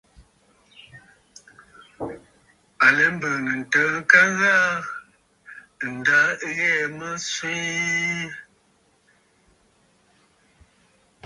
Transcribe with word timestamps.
À 2.85 2.87
lɛ 2.95 3.05
mbɨ̀ɨ̀nə̀ 3.15 3.55
ntəə 3.61 3.81
ŋka 3.99 4.21
ghaa, 4.39 4.71
ǹda 5.91 6.19
ɨ 6.45 6.49
ghɛɛ̀ 6.57 6.87
mə 6.97 7.07
swee. 7.29 8.25